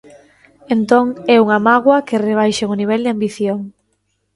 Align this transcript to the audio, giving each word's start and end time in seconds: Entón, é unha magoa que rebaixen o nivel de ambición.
Entón, 0.75 1.05
é 1.33 1.35
unha 1.45 1.63
magoa 1.67 2.05
que 2.07 2.21
rebaixen 2.27 2.67
o 2.73 2.79
nivel 2.81 3.01
de 3.03 3.11
ambición. 3.15 3.59